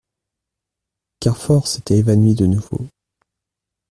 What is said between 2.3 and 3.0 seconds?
de nouveau.